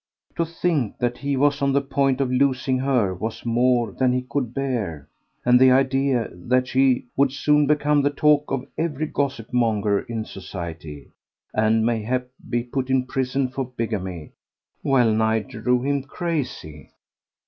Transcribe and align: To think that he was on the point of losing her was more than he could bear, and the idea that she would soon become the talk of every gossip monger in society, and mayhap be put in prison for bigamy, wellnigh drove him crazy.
To 0.35 0.45
think 0.47 0.97
that 0.97 1.19
he 1.19 1.37
was 1.37 1.61
on 1.61 1.73
the 1.73 1.79
point 1.81 2.21
of 2.21 2.31
losing 2.31 2.79
her 2.79 3.13
was 3.13 3.45
more 3.45 3.91
than 3.91 4.11
he 4.11 4.23
could 4.27 4.51
bear, 4.51 5.07
and 5.45 5.59
the 5.59 5.69
idea 5.69 6.27
that 6.33 6.67
she 6.67 7.05
would 7.15 7.31
soon 7.31 7.67
become 7.67 8.01
the 8.01 8.09
talk 8.09 8.45
of 8.49 8.65
every 8.79 9.05
gossip 9.05 9.53
monger 9.53 9.99
in 9.99 10.25
society, 10.25 11.11
and 11.53 11.85
mayhap 11.85 12.29
be 12.49 12.63
put 12.63 12.89
in 12.89 13.05
prison 13.05 13.47
for 13.49 13.63
bigamy, 13.77 14.31
wellnigh 14.81 15.41
drove 15.41 15.85
him 15.85 16.01
crazy. 16.01 16.89